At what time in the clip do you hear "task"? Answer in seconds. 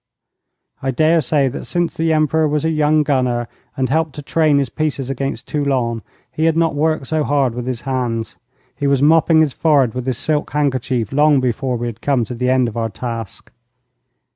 12.89-13.51